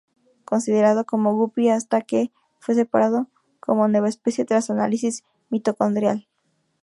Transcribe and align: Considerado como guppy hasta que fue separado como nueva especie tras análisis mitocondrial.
Considerado 0.45 1.05
como 1.05 1.35
guppy 1.35 1.69
hasta 1.69 2.01
que 2.01 2.31
fue 2.57 2.73
separado 2.73 3.27
como 3.59 3.87
nueva 3.87 4.09
especie 4.09 4.45
tras 4.45 4.71
análisis 4.71 5.23
mitocondrial. 5.51 6.27